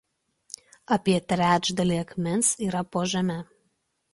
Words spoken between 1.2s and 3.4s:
trečdalį akmens yra po žeme.